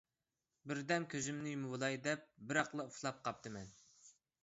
بىردەم 0.71 1.05
كۆزۈمنى 1.11 1.53
يۇمۇۋالاي 1.53 2.01
دەپ، 2.09 2.27
بىراقلا 2.49 2.89
ئۇخلاپ 2.91 3.25
قاپتىمەن. 3.29 3.73